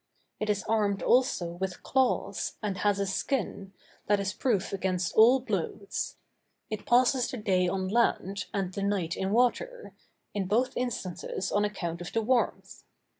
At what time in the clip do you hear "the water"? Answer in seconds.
9.27-9.93